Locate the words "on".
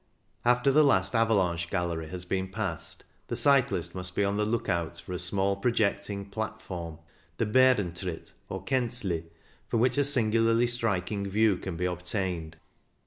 4.23-4.35